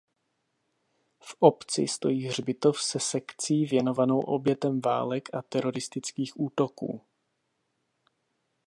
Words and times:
V 1.19 1.35
obci 1.39 1.87
stojí 1.87 2.27
hřbitov 2.27 2.81
se 2.83 2.99
sekcí 2.99 3.65
věnovanou 3.65 4.19
obětem 4.19 4.81
válek 4.81 5.33
a 5.35 5.41
teroristických 5.41 6.39
útoků. 6.39 7.01